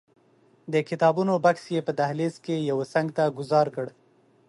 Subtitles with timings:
[0.73, 3.87] د کتابونو بکس یې په دهلیز کې یوه څنګ ته ګوزار کړ.